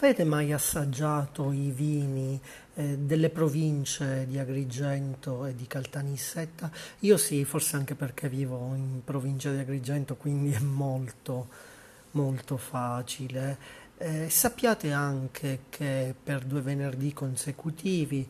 [0.00, 2.40] Avete mai assaggiato i vini
[2.74, 6.70] eh, delle province di Agrigento e di Caltanissetta?
[7.00, 11.48] Io sì, forse anche perché vivo in provincia di Agrigento, quindi è molto,
[12.12, 13.58] molto facile.
[13.98, 18.24] Eh, sappiate anche che per due venerdì consecutivi,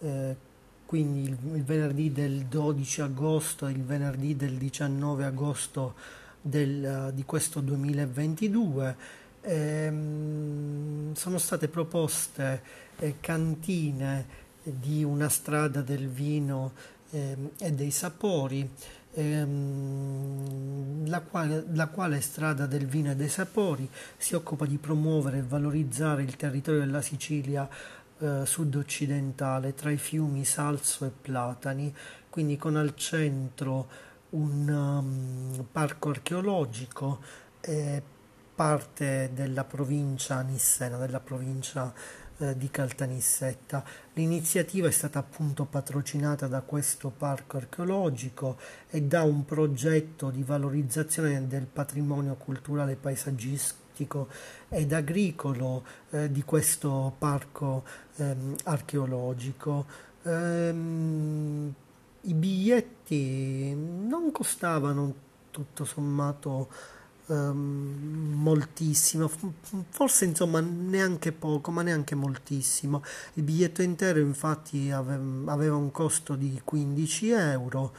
[0.00, 0.36] eh,
[0.84, 5.94] quindi il, il venerdì del 12 agosto e il venerdì del 19 agosto
[6.40, 12.62] del, di questo 2022, ehm, sono state proposte
[12.98, 16.72] eh, cantine di una strada del vino
[17.10, 18.68] ehm, e dei sapori,
[19.12, 25.38] ehm, la, quale, la quale strada del vino e dei sapori si occupa di promuovere
[25.38, 27.68] e valorizzare il territorio della Sicilia
[28.18, 31.94] eh, sud-occidentale tra i fiumi Salso e Platani,
[32.30, 37.20] quindi con al centro un um, parco archeologico
[37.60, 38.02] eh,
[38.54, 41.92] parte della provincia nissena, della provincia
[42.38, 43.84] eh, di Caltanissetta.
[44.14, 48.58] L'iniziativa è stata appunto patrocinata da questo parco archeologico
[48.90, 54.28] e da un progetto di valorizzazione del patrimonio culturale paesaggistico
[54.68, 57.84] ed agricolo eh, di questo parco
[58.16, 59.86] ehm, archeologico.
[60.22, 61.74] Ehm,
[62.22, 65.14] I biglietti non costavano
[65.50, 66.68] tutto sommato
[67.26, 69.30] um, moltissimo,
[69.90, 73.02] forse insomma neanche poco, ma neanche moltissimo.
[73.34, 77.92] Il biglietto intero infatti ave- aveva un costo di 15 euro.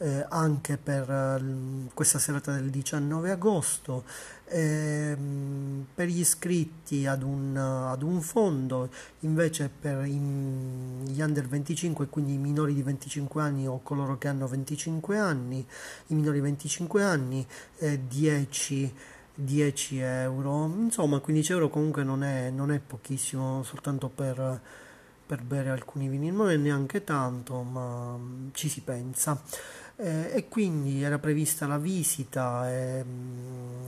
[0.00, 4.04] Eh, anche per uh, questa serata del 19 agosto
[4.44, 12.06] ehm, per gli iscritti ad un, ad un, fondo, invece per i, gli under 25,
[12.06, 15.66] quindi i minori di 25 anni o coloro che hanno 25 anni,
[16.06, 17.46] i minori di 25 anni,
[17.78, 18.94] eh, 10
[19.40, 24.60] 10 euro, insomma 15 euro comunque non è, non è pochissimo soltanto per,
[25.26, 28.18] per bere alcuni vini, non è neanche tanto, ma
[28.52, 29.40] ci si pensa
[30.00, 33.04] eh, e quindi era prevista la visita, eh,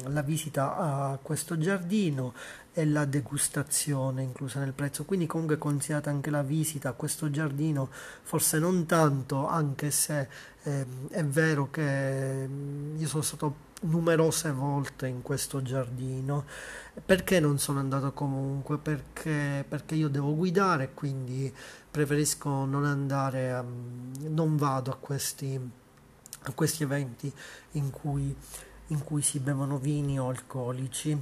[0.07, 2.35] la visita a questo giardino
[2.73, 7.89] e la degustazione inclusa nel prezzo, quindi comunque considerata anche la visita a questo giardino,
[8.23, 10.29] forse non tanto, anche se
[10.65, 12.49] eh, è vero che
[12.97, 16.45] io sono stato numerose volte in questo giardino.
[17.05, 18.79] Perché non sono andato comunque?
[18.79, 21.53] Perché, perché io devo guidare, quindi
[21.91, 23.65] preferisco non andare, a,
[24.29, 25.79] non vado a questi
[26.43, 27.33] a questi eventi
[27.73, 28.35] in cui,
[28.89, 31.19] in cui si bevono vini o alcolici.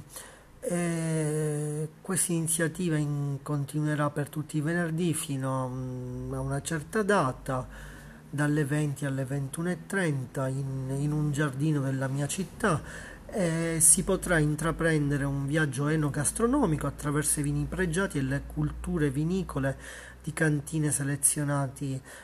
[0.61, 7.01] E questa iniziativa in, continuerà per tutti i venerdì fino a, mm, a una certa
[7.03, 7.67] data,
[8.29, 12.79] dalle 20 alle 21.30 in, in un giardino della mia città
[13.31, 19.77] e si potrà intraprendere un viaggio enogastronomico attraverso i vini pregiati e le culture vinicole
[20.21, 20.91] di cantine,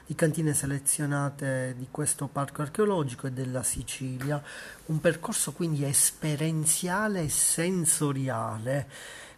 [0.06, 4.42] di cantine selezionate di questo parco archeologico e della Sicilia.
[4.88, 8.88] Un percorso quindi esperienziale e sensoriale,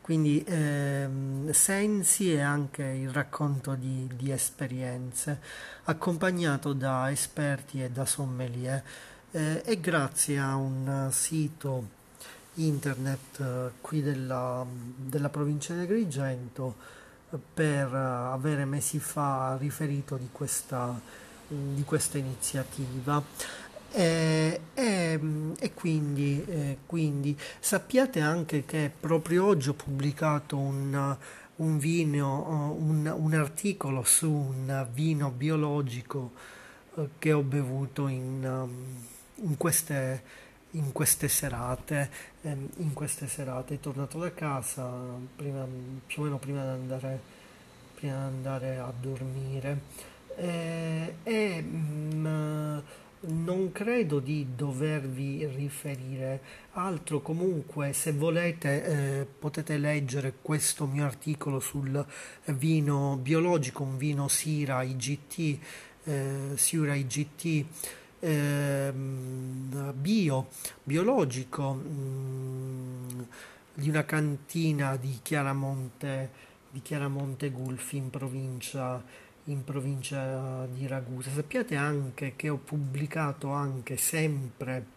[0.01, 5.39] quindi ehm, sensi e anche il racconto di, di esperienze,
[5.83, 8.83] accompagnato da esperti e da sommelier
[9.31, 11.95] eh, e grazie a un sito
[12.55, 14.65] internet eh, qui della,
[14.95, 16.95] della provincia di Agrigento
[17.53, 20.99] per avere mesi fa riferito di questa,
[21.47, 23.21] di questa iniziativa.
[23.91, 25.19] E, e,
[25.57, 31.17] e quindi, eh, quindi, sappiate anche che proprio oggi ho pubblicato un,
[31.55, 36.31] un, vino, un, un articolo su un vino biologico
[36.95, 38.45] eh, che ho bevuto in,
[39.41, 42.09] in queste in queste serate,
[42.41, 44.85] ehm, in queste serate, tornato da casa
[45.35, 45.65] prima,
[46.05, 47.19] più o meno prima di andare,
[47.95, 49.79] prima di andare a dormire.
[50.35, 52.79] Eh, e mh, mm,
[53.19, 56.39] non credo di dovervi riferire
[56.73, 58.83] altro, comunque se volete
[59.21, 62.05] eh, potete leggere questo mio articolo sul
[62.45, 65.59] vino biologico, un vino Sira IGT,
[66.03, 67.65] eh, Sira IGT
[68.19, 68.91] eh,
[69.93, 70.47] bio,
[70.83, 73.21] biologico mh, mm,
[73.73, 76.31] di una cantina di Chiaramonte,
[76.69, 79.03] di Chiaramonte Gulfi in provincia,
[79.45, 81.29] in provincia di Ragusa.
[81.31, 84.95] Sappiate anche che ho pubblicato anche sempre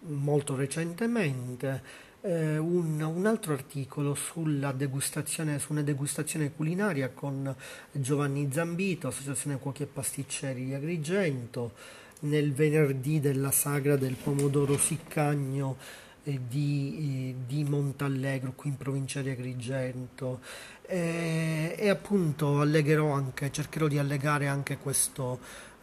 [0.00, 1.82] molto recentemente
[2.26, 7.54] eh, un, un, altro articolo sulla degustazione, su una degustazione culinaria con
[7.92, 11.72] Giovanni Zambito, Associazione Cuochi e Pasticceri di Agrigento,
[12.20, 15.76] nel venerdì della sagra del pomodoro siccagno
[16.24, 20.40] eh, di, di, Montallegro qui in provincia di Agrigento.
[20.88, 25.38] E, e appunto allegherò anche, cercherò di allegare anche questo,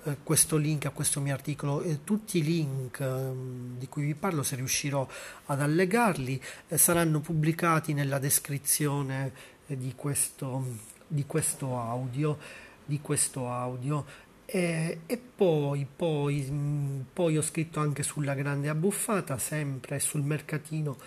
[0.05, 1.83] eh, questo link a questo mio articolo.
[2.03, 3.31] Tutti i link eh,
[3.77, 5.07] di cui vi parlo, se riuscirò
[5.45, 9.31] ad allegarli, eh, saranno pubblicati nella descrizione
[9.67, 10.65] eh, di questo,
[11.07, 12.37] di questo audio.
[12.85, 14.05] Di questo audio.
[14.45, 20.97] E, e poi, poi, mm, poi ho scritto anche sulla grande abbuffata, sempre sul mercatino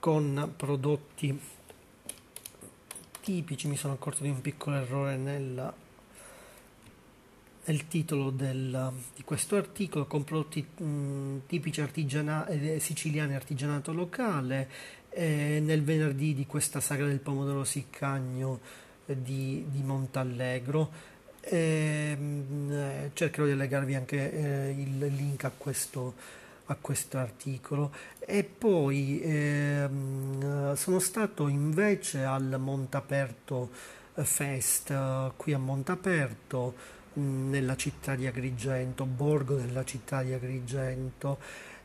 [0.00, 1.38] con prodotti
[3.20, 3.68] tipici.
[3.68, 5.72] Mi sono accorto di un piccolo errore nella
[7.70, 14.68] il titolo del, di questo articolo con prodotti mh, tipici artigiana, eh, siciliani artigianato locale
[15.10, 18.60] eh, nel venerdì di questa sagra del pomodoro siccagno
[19.06, 21.08] eh, di, di, Montallegro.
[21.40, 26.14] Ehm, eh, cercherò di allegarvi anche eh, il link a questo,
[26.66, 27.92] a questo articolo.
[28.18, 33.70] E poi ehm, sono stato invece al Montaperto
[34.14, 41.38] Fest eh, qui a Montaperto nella città di Agrigento, borgo della città di Agrigento.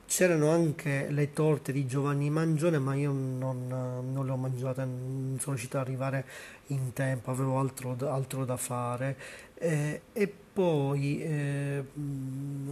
[0.07, 5.37] C'erano anche le torte di Giovanni Mangione, ma io non, non le ho mangiate, non
[5.39, 6.25] sono riuscito ad arrivare
[6.67, 9.17] in tempo, avevo altro, altro da fare.
[9.55, 11.83] Eh, e poi, eh,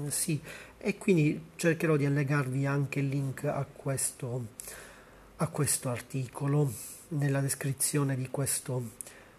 [0.09, 0.39] sì,
[0.77, 4.45] e quindi cercherò di allegarvi anche il link a questo,
[5.37, 6.71] a questo articolo
[7.09, 8.91] nella descrizione di questo,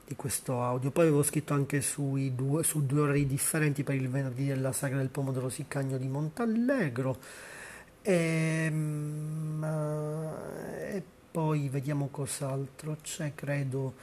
[0.07, 0.91] di questo audio.
[0.91, 1.83] Poi avevo scritto anche
[2.35, 7.19] due, su due orari differenti per il venerdì della sagra del pomodoro siccagno di Montallegro.
[8.03, 9.65] E, ehm,
[10.93, 13.95] e poi vediamo cos'altro c'è, credo,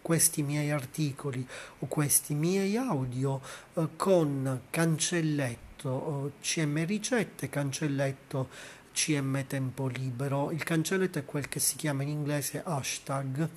[0.00, 1.46] questi miei articoli
[1.78, 3.40] o questi miei audio
[3.74, 8.48] eh, con cancelletto eh, CM ricette, cancelletto
[8.92, 10.50] CM tempo libero.
[10.50, 13.48] Il cancelletto è quel che si chiama in inglese hashtag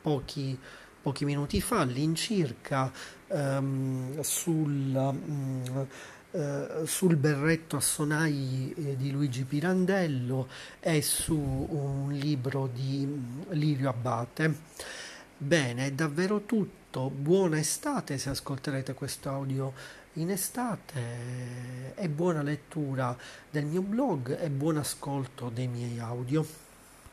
[0.01, 0.57] pochi,
[1.01, 2.92] pochi, minuti fa, all'incirca,
[3.27, 5.87] um, sul, um,
[6.31, 10.47] uh, sul berretto a sonai eh, di Luigi Pirandello
[10.80, 13.07] e su un libro di
[13.49, 14.56] Lirio Abate.
[15.37, 17.11] Bene, è davvero tutto.
[17.11, 19.73] Buona estate se ascolterete questo audio
[20.18, 23.16] in estate e buona lettura
[23.50, 26.67] del mio blog e buon ascolto dei miei audio.